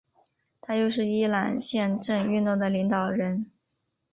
[0.59, 3.51] 他又是伊朗宪政运动的领导人。